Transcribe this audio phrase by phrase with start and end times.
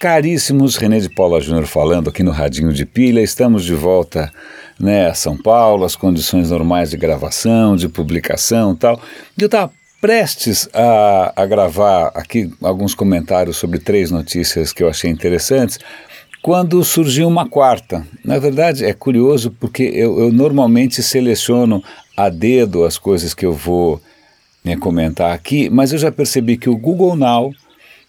[0.00, 3.20] Caríssimos, René de Paula Júnior falando aqui no Radinho de Pilha.
[3.20, 4.32] Estamos de volta
[4.78, 8.98] né, a São Paulo, as condições normais de gravação, de publicação tal.
[9.36, 14.88] E eu estava prestes a, a gravar aqui alguns comentários sobre três notícias que eu
[14.88, 15.78] achei interessantes,
[16.40, 18.02] quando surgiu uma quarta.
[18.24, 21.84] Na verdade, é curioso porque eu, eu normalmente seleciono
[22.16, 24.00] a dedo as coisas que eu vou
[24.64, 27.52] né, comentar aqui, mas eu já percebi que o Google Now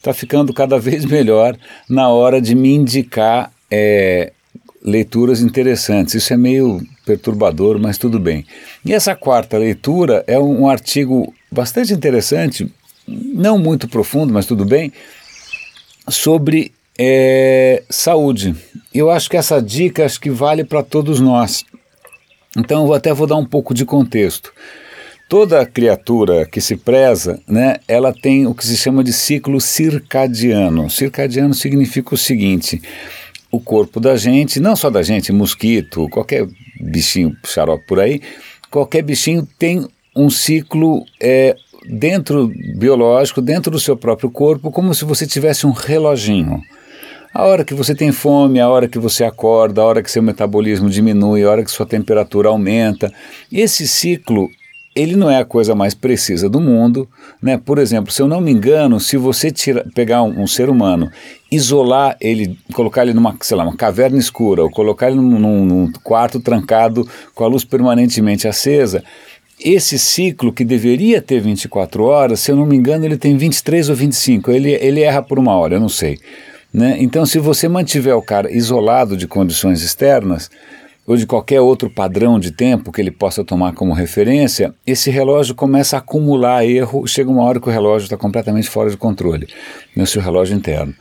[0.01, 1.55] está ficando cada vez melhor
[1.87, 4.33] na hora de me indicar é,
[4.83, 6.15] leituras interessantes.
[6.15, 8.45] Isso é meio perturbador, mas tudo bem.
[8.83, 12.71] E essa quarta leitura é um, um artigo bastante interessante,
[13.07, 14.91] não muito profundo, mas tudo bem,
[16.09, 18.55] sobre é, saúde.
[18.93, 21.63] Eu acho que essa dica acho que vale para todos nós.
[22.57, 24.51] Então eu até vou dar um pouco de contexto.
[25.31, 30.89] Toda criatura que se preza, né, ela tem o que se chama de ciclo circadiano.
[30.89, 32.81] Circadiano significa o seguinte:
[33.49, 36.45] o corpo da gente, não só da gente, mosquito, qualquer
[36.81, 38.19] bichinho xarope por aí,
[38.69, 41.55] qualquer bichinho tem um ciclo é,
[41.87, 46.61] dentro biológico, dentro do seu próprio corpo, como se você tivesse um reloginho.
[47.33, 50.21] A hora que você tem fome, a hora que você acorda, a hora que seu
[50.21, 53.13] metabolismo diminui, a hora que sua temperatura aumenta.
[53.49, 54.49] Esse ciclo
[54.95, 57.07] ele não é a coisa mais precisa do mundo,
[57.41, 57.57] né?
[57.57, 61.09] Por exemplo, se eu não me engano, se você tira, pegar um, um, ser humano,
[61.49, 65.65] isolar ele, colocar ele numa, sei lá, uma caverna escura, ou colocar ele num, num,
[65.65, 69.01] num quarto trancado com a luz permanentemente acesa,
[69.63, 73.89] esse ciclo que deveria ter 24 horas, se eu não me engano, ele tem 23
[73.89, 74.51] ou 25.
[74.51, 76.17] Ele, ele erra por uma hora, eu não sei.
[76.73, 76.97] Né?
[76.99, 80.49] Então, se você mantiver o cara isolado de condições externas,
[81.11, 85.53] ou de qualquer outro padrão de tempo que ele possa tomar como referência, esse relógio
[85.53, 89.45] começa a acumular erro, chega uma hora que o relógio está completamente fora de controle,
[89.93, 90.95] no seu relógio interno.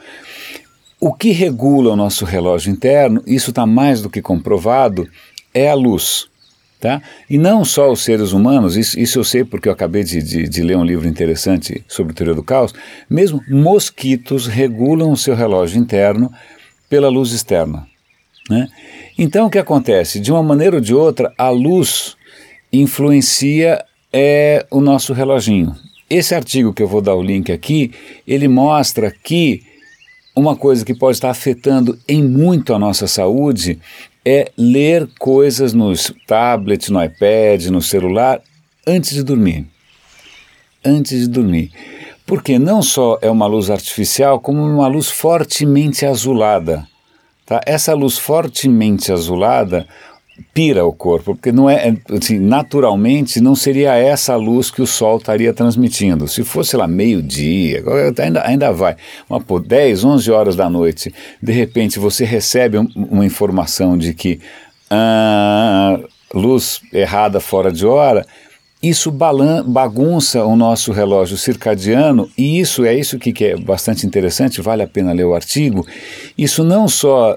[0.98, 5.08] O que regula o nosso relógio interno, isso está mais do que comprovado,
[5.54, 6.28] é a luz.
[6.80, 7.00] Tá?
[7.28, 10.48] E não só os seres humanos, isso, isso eu sei porque eu acabei de, de,
[10.48, 12.74] de, ler um livro interessante sobre teoria do caos,
[13.08, 16.32] mesmo mosquitos regulam o seu relógio interno
[16.88, 17.86] pela luz externa.
[18.50, 18.66] Né?
[19.22, 20.18] Então o que acontece?
[20.18, 22.16] De uma maneira ou de outra, a luz
[22.72, 25.76] influencia é, o nosso reloginho.
[26.08, 27.92] Esse artigo que eu vou dar o link aqui,
[28.26, 29.62] ele mostra que
[30.34, 33.78] uma coisa que pode estar afetando em muito a nossa saúde
[34.24, 38.40] é ler coisas nos tablets, no iPad, no celular,
[38.86, 39.66] antes de dormir.
[40.82, 41.70] Antes de dormir.
[42.24, 46.88] Porque não só é uma luz artificial, como uma luz fortemente azulada.
[47.50, 47.60] Tá?
[47.66, 49.84] Essa luz fortemente azulada
[50.54, 54.86] pira o corpo, porque não é assim, naturalmente não seria essa a luz que o
[54.86, 56.28] sol estaria transmitindo.
[56.28, 57.82] Se fosse lá meio-dia,
[58.22, 58.94] ainda, ainda vai,
[59.28, 61.12] uma, pô, 10, 11 horas da noite,
[61.42, 64.38] de repente você recebe um, uma informação de que
[64.88, 65.98] ah,
[66.32, 68.24] luz errada fora de hora,
[68.82, 74.62] isso bagunça o nosso relógio circadiano e isso é isso que, que é bastante interessante,
[74.62, 75.86] vale a pena ler o artigo.
[76.36, 77.36] Isso não só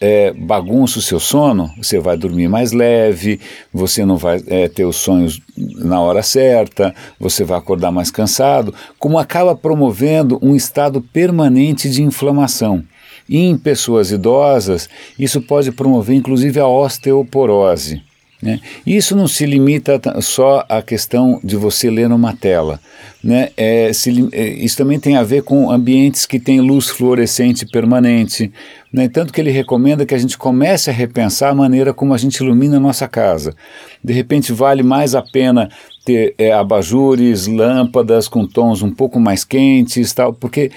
[0.00, 3.40] é, bagunça o seu sono, você vai dormir mais leve,
[3.72, 8.74] você não vai é, ter os sonhos na hora certa, você vai acordar mais cansado,
[8.98, 12.84] como acaba promovendo um estado permanente de inflamação.
[13.28, 18.07] E em pessoas idosas, isso pode promover inclusive a osteoporose.
[18.40, 18.60] Né?
[18.86, 22.80] Isso não se limita só à questão de você ler numa tela.
[23.22, 23.50] Né?
[23.56, 28.52] É, se, é, isso também tem a ver com ambientes que têm luz fluorescente permanente.
[28.92, 29.08] Né?
[29.08, 32.36] Tanto que ele recomenda que a gente comece a repensar a maneira como a gente
[32.36, 33.56] ilumina a nossa casa.
[34.02, 35.68] De repente, vale mais a pena
[36.04, 40.70] ter é, abajures, lâmpadas com tons um pouco mais quentes, tal, porque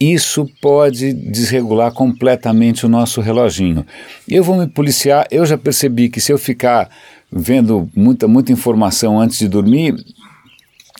[0.00, 3.84] isso pode desregular completamente o nosso reloginho.
[4.28, 6.88] Eu vou me policiar, eu já percebi que se eu ficar
[7.30, 9.96] vendo muita, muita informação antes de dormir,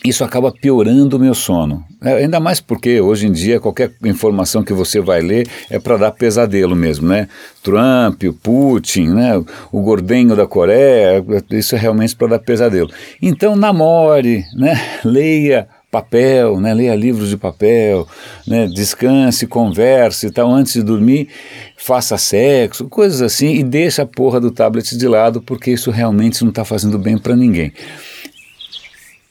[0.03, 1.83] isso acaba piorando o meu sono.
[2.01, 5.97] É, ainda mais porque hoje em dia qualquer informação que você vai ler é para
[5.97, 7.27] dar pesadelo mesmo, né?
[7.61, 9.37] Trump, o Putin, né?
[9.71, 12.89] o gordenho da Coreia, isso é realmente para dar pesadelo.
[13.21, 14.79] Então namore, né?
[15.03, 16.73] leia papel, né?
[16.73, 18.07] leia livros de papel,
[18.47, 18.67] né?
[18.67, 21.29] descanse, converse e tal, antes de dormir,
[21.77, 26.41] faça sexo, coisas assim, e deixa a porra do tablet de lado, porque isso realmente
[26.43, 27.73] não está fazendo bem para ninguém.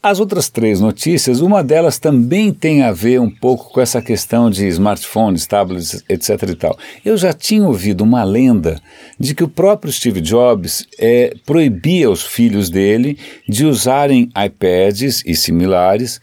[0.00, 4.48] As outras três notícias, uma delas também tem a ver um pouco com essa questão
[4.48, 6.50] de smartphones, tablets, etc.
[6.50, 6.78] e tal.
[7.04, 8.80] Eu já tinha ouvido uma lenda
[9.18, 13.18] de que o próprio Steve Jobs é, proibia os filhos dele
[13.48, 16.20] de usarem iPads e similares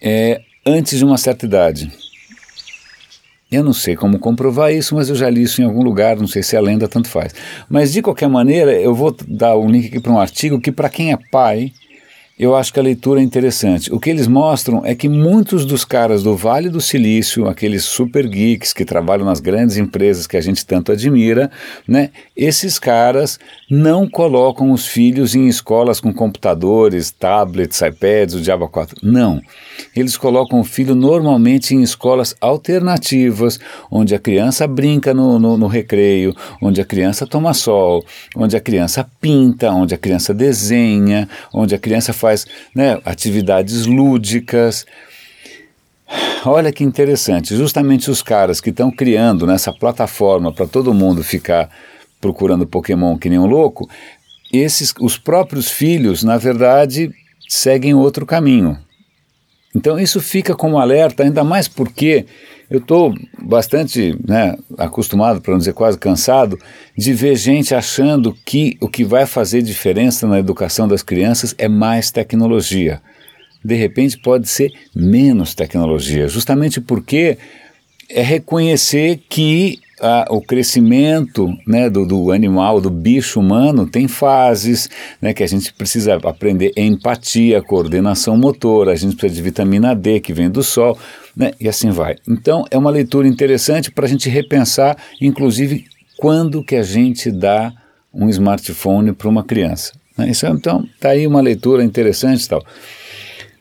[0.00, 1.90] é, antes de uma certa idade.
[3.50, 6.26] Eu não sei como comprovar isso, mas eu já li isso em algum lugar, não
[6.26, 7.34] sei se é lenda, tanto faz.
[7.68, 10.90] Mas de qualquer maneira, eu vou dar um link aqui para um artigo que, para
[10.90, 11.72] quem é pai,
[12.38, 13.92] eu acho que a leitura é interessante.
[13.92, 18.28] O que eles mostram é que muitos dos caras do Vale do Silício, aqueles super
[18.28, 21.50] geeks que trabalham nas grandes empresas que a gente tanto admira,
[21.86, 28.68] né, esses caras não colocam os filhos em escolas com computadores, tablets, iPads, o Diabo
[28.68, 29.00] 4.
[29.02, 29.40] Não.
[29.96, 33.58] Eles colocam o filho normalmente em escolas alternativas,
[33.90, 38.04] onde a criança brinca no, no, no recreio, onde a criança toma sol,
[38.36, 43.86] onde a criança pinta, onde a criança desenha, onde a criança faz faz né, atividades
[43.86, 44.84] lúdicas.
[46.44, 51.70] Olha que interessante, justamente os caras que estão criando nessa plataforma para todo mundo ficar
[52.20, 53.88] procurando Pokémon que nem um louco,
[54.52, 57.10] esses, os próprios filhos, na verdade,
[57.48, 58.78] seguem outro caminho.
[59.74, 62.26] Então isso fica como alerta, ainda mais porque
[62.70, 66.58] eu estou bastante né, acostumado, para não dizer quase cansado,
[66.96, 71.68] de ver gente achando que o que vai fazer diferença na educação das crianças é
[71.68, 73.00] mais tecnologia.
[73.64, 77.38] De repente pode ser menos tecnologia, justamente porque
[78.08, 84.88] é reconhecer que a, o crescimento né, do, do, animal, do bicho humano, tem fases,
[85.20, 90.20] né, que a gente precisa aprender empatia, coordenação motora, a gente precisa de vitamina D
[90.20, 90.98] que vem do sol,
[91.36, 92.16] né, e assim vai.
[92.28, 95.86] Então é uma leitura interessante para a gente repensar, inclusive,
[96.16, 97.72] quando que a gente dá
[98.12, 99.92] um smartphone para uma criança.
[100.16, 100.30] Né?
[100.30, 102.64] Isso, então, está aí uma leitura interessante e tal.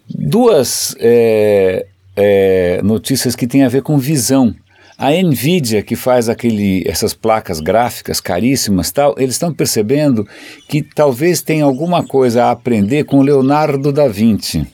[0.09, 1.85] Duas é,
[2.15, 4.55] é, notícias que têm a ver com visão.
[4.97, 10.27] A Nvidia, que faz aquele, essas placas gráficas caríssimas tal, eles estão percebendo
[10.67, 14.65] que talvez tenha alguma coisa a aprender com Leonardo da Vinci.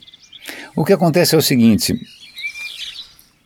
[0.76, 1.94] O que acontece é o seguinte,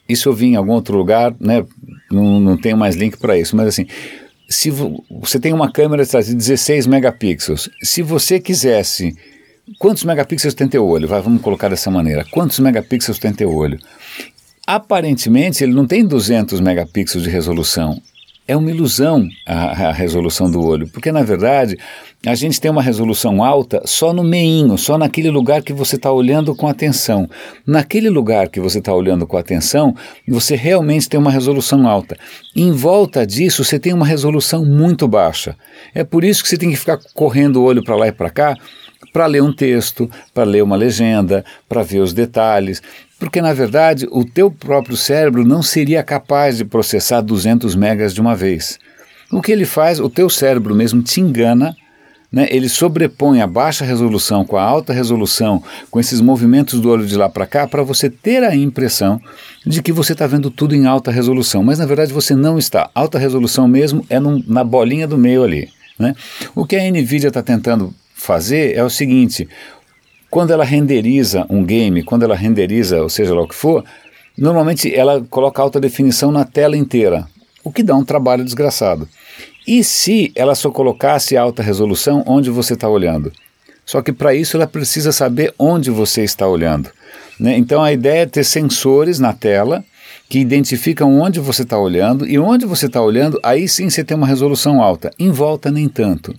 [0.07, 1.65] isso eu vi em algum outro lugar, né,
[2.11, 3.87] não, não tenho mais link para isso, mas assim,
[4.47, 9.15] se você tem uma câmera de 16 megapixels, se você quisesse
[9.77, 11.09] Quantos megapixels tem teu olho?
[11.09, 12.25] Vai, vamos colocar dessa maneira.
[12.31, 13.77] Quantos megapixels tem teu olho?
[14.67, 18.01] Aparentemente, ele não tem 200 megapixels de resolução.
[18.45, 21.77] É uma ilusão a, a, resolução do olho, porque na verdade
[22.25, 26.11] a gente tem uma resolução alta só no meinho, só naquele lugar que você está
[26.11, 27.29] olhando com atenção.
[27.65, 29.95] Naquele lugar que você está olhando com atenção,
[30.27, 32.17] você realmente tem uma resolução alta.
[32.53, 35.55] Em volta disso, você tem uma resolução muito baixa.
[35.95, 38.29] É por isso que você tem que ficar correndo o olho para lá e para
[38.29, 38.57] cá
[39.13, 42.81] para ler um texto, para ler uma legenda, para ver os detalhes,
[43.19, 48.21] porque na verdade o teu próprio cérebro não seria capaz de processar 200 megas de
[48.21, 48.79] uma vez.
[49.31, 51.75] O que ele faz, o teu cérebro mesmo te engana,
[52.31, 52.47] né?
[52.49, 57.15] ele sobrepõe a baixa resolução com a alta resolução, com esses movimentos do olho de
[57.15, 59.19] lá para cá, para você ter a impressão
[59.65, 62.89] de que você está vendo tudo em alta resolução, mas na verdade você não está.
[62.93, 65.69] Alta resolução mesmo é num, na bolinha do meio ali.
[65.99, 66.15] Né?
[66.55, 69.47] O que a NVIDIA está tentando fazer é o seguinte:
[70.29, 73.83] quando ela renderiza um game, quando ela renderiza, ou seja lá o que for,
[74.37, 77.27] normalmente ela coloca alta definição na tela inteira,
[77.63, 79.07] o que dá um trabalho desgraçado.
[79.65, 83.31] E se ela só colocasse alta resolução onde você está olhando?
[83.85, 86.89] Só que para isso ela precisa saber onde você está olhando.
[87.39, 87.57] Né?
[87.57, 89.83] Então a ideia é ter sensores na tela
[90.29, 94.17] que identificam onde você está olhando e onde você está olhando, aí sim você tem
[94.17, 95.11] uma resolução alta.
[95.17, 96.35] Em volta, nem tanto.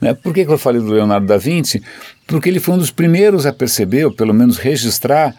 [0.00, 0.14] Né?
[0.14, 1.82] Por que, que eu falei do Leonardo da Vinci?
[2.26, 5.34] Porque ele foi um dos primeiros a perceber, ou pelo menos registrar,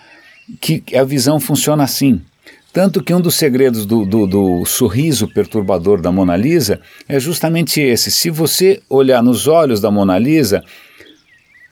[0.62, 2.22] que a visão funciona assim.
[2.72, 6.80] Tanto que um dos segredos do, do, do, sorriso perturbador da Mona Lisa
[7.10, 8.12] é justamente esse.
[8.12, 10.64] Se você olhar nos olhos da Mona Lisa,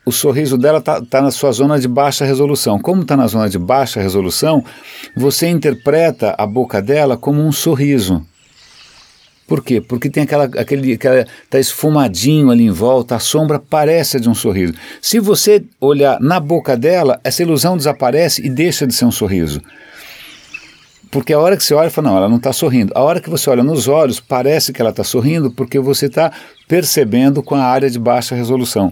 [0.05, 2.79] o sorriso dela está tá na sua zona de baixa resolução.
[2.79, 4.63] Como está na zona de baixa resolução,
[5.15, 8.25] você interpreta a boca dela como um sorriso.
[9.47, 9.79] Por quê?
[9.79, 14.33] Porque tem aquela, aquele, aquela, tá esfumadinho ali em volta, a sombra parece de um
[14.33, 14.73] sorriso.
[15.01, 19.61] Se você olhar na boca dela, essa ilusão desaparece e deixa de ser um sorriso.
[21.11, 22.91] Porque a hora que você olha, fala, não, ela não está sorrindo.
[22.95, 26.31] A hora que você olha nos olhos, parece que ela está sorrindo, porque você está
[26.67, 28.91] percebendo com a área de baixa resolução.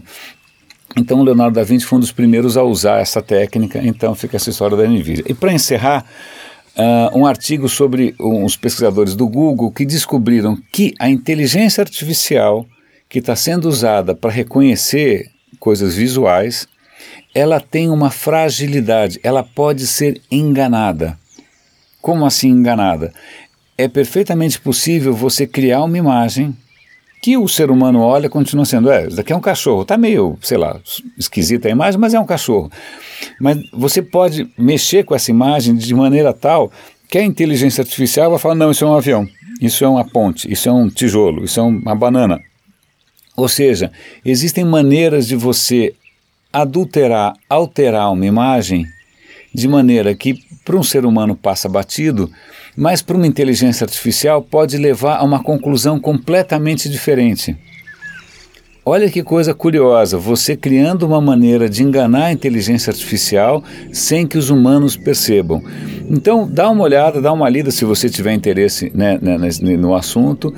[0.96, 4.36] Então, o Leonardo da Vinci foi um dos primeiros a usar essa técnica, então fica
[4.36, 5.24] essa história da NVIDIA.
[5.28, 6.04] E para encerrar,
[6.76, 12.66] uh, um artigo sobre uns pesquisadores do Google que descobriram que a inteligência artificial
[13.08, 16.66] que está sendo usada para reconhecer coisas visuais,
[17.34, 21.18] ela tem uma fragilidade, ela pode ser enganada.
[22.00, 23.12] Como assim enganada?
[23.76, 26.56] É perfeitamente possível você criar uma imagem
[27.24, 30.36] que o ser humano olha continua sendo, é, isso daqui é um cachorro, está meio,
[30.42, 30.78] sei lá,
[31.16, 32.70] esquisita a imagem, mas é um cachorro.
[33.40, 36.70] Mas você pode mexer com essa imagem de maneira tal
[37.08, 39.26] que a inteligência artificial vai falar: não, isso é um avião,
[39.58, 42.38] isso é uma ponte, isso é um tijolo, isso é uma banana.
[43.34, 43.90] Ou seja,
[44.22, 45.94] existem maneiras de você
[46.52, 48.84] adulterar, alterar uma imagem
[49.54, 52.30] de maneira que para um ser humano passa batido,
[52.76, 57.56] mas para uma inteligência artificial pode levar a uma conclusão completamente diferente.
[58.86, 64.36] Olha que coisa curiosa, você criando uma maneira de enganar a inteligência artificial sem que
[64.36, 65.62] os humanos percebam.
[66.10, 69.38] Então, dá uma olhada, dá uma lida se você tiver interesse né, né,
[69.78, 70.52] no assunto.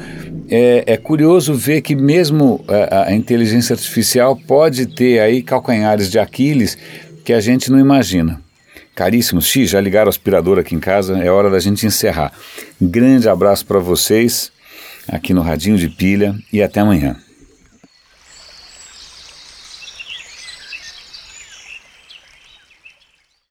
[0.51, 6.19] É, é, curioso ver que mesmo a, a inteligência artificial pode ter aí calcanhares de
[6.19, 6.77] Aquiles
[7.25, 8.41] que a gente não imagina.
[8.97, 12.33] Caríssimos, X, já ligaram o aspirador aqui em casa, é hora da gente encerrar.
[12.81, 14.50] Grande abraço para vocês
[15.07, 17.15] aqui no Radinho de Pilha e até amanhã.